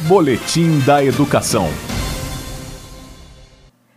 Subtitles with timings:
[0.00, 1.68] Boletim da Educação.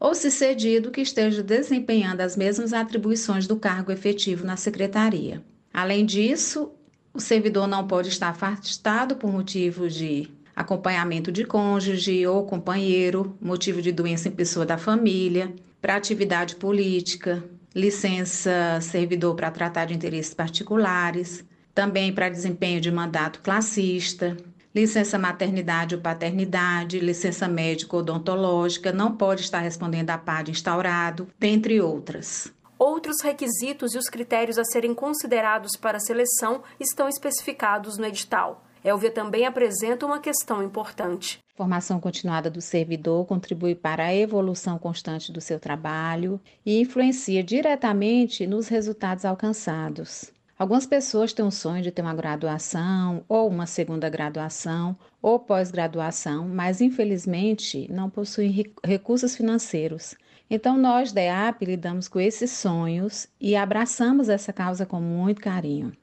[0.00, 5.42] ou, se cedido, que esteja desempenhando as mesmas atribuições do cargo efetivo na Secretaria.
[5.72, 6.72] Além disso,
[7.14, 13.82] o servidor não pode estar afastado por motivo de acompanhamento de cônjuge ou companheiro, motivo
[13.82, 17.42] de doença em pessoa da família, para atividade política,
[17.74, 24.36] licença servidor para tratar de interesses particulares, também para desempenho de mandato classista,
[24.74, 31.80] licença maternidade ou paternidade, licença médico odontológica, não pode estar respondendo a PAD instaurado, dentre
[31.80, 32.52] outras.
[32.84, 38.64] Outros requisitos e os critérios a serem considerados para a seleção estão especificados no edital.
[38.84, 41.38] Elvia também apresenta uma questão importante.
[41.54, 48.48] Formação continuada do servidor contribui para a evolução constante do seu trabalho e influencia diretamente
[48.48, 50.32] nos resultados alcançados.
[50.58, 56.48] Algumas pessoas têm o sonho de ter uma graduação ou uma segunda graduação ou pós-graduação,
[56.48, 60.16] mas infelizmente não possuem recursos financeiros
[60.54, 65.96] então, nós da EAP lidamos com esses sonhos e abraçamos essa causa com muito carinho.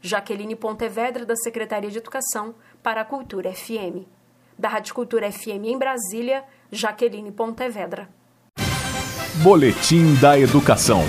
[0.00, 4.08] Jaqueline Pontevedra da Secretaria de Educação para a Cultura FM.
[4.58, 8.08] Da Rádio Cultura FM em Brasília, Jaqueline Pontevedra.
[9.42, 11.02] Boletim da Educação.